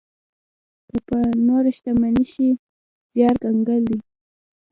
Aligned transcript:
که 0.87 0.95
په 1.07 1.17
نوره 1.47 1.71
شتمنۍ 1.77 2.25
شي، 2.33 2.49
زيار 3.15 3.35
کنګال 3.43 3.81
دی. 3.89 3.99